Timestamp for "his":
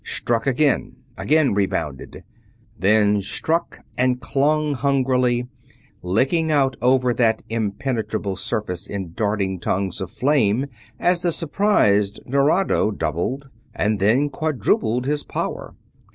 15.05-15.23